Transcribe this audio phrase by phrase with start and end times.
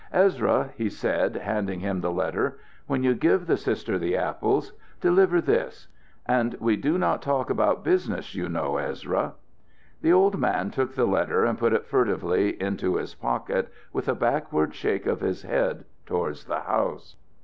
[0.13, 2.57] "Ezra," he said, handing him the letter,
[2.87, 5.89] "when you give the Sister the apples, deliver this.
[6.25, 9.33] And we do not talk about business, you know, Ezra."
[10.01, 14.15] The old man took the letter and put it furtively into his pocket, with a
[14.15, 17.15] backward shake of his head towards the house.